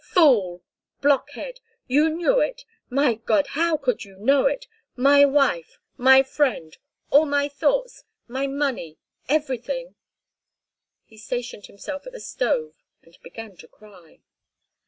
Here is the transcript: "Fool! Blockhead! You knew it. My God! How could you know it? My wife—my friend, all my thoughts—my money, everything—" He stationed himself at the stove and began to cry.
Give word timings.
"Fool! 0.03 0.63
Blockhead! 0.99 1.59
You 1.85 2.09
knew 2.09 2.39
it. 2.39 2.65
My 2.89 3.13
God! 3.13 3.45
How 3.51 3.77
could 3.77 4.03
you 4.03 4.17
know 4.17 4.47
it? 4.47 4.65
My 4.95 5.25
wife—my 5.25 6.23
friend, 6.23 6.75
all 7.11 7.25
my 7.27 7.47
thoughts—my 7.47 8.47
money, 8.47 8.97
everything—" 9.29 9.93
He 11.05 11.19
stationed 11.19 11.67
himself 11.67 12.07
at 12.07 12.13
the 12.13 12.19
stove 12.19 12.73
and 13.03 13.15
began 13.21 13.55
to 13.57 13.67
cry. 13.67 14.21